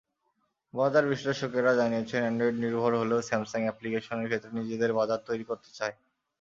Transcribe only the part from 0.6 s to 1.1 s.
বাজার